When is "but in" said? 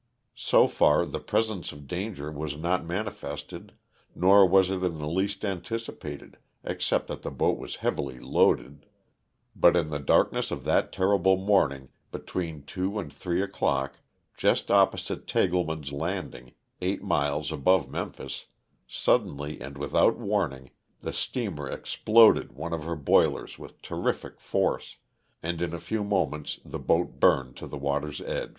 9.55-9.91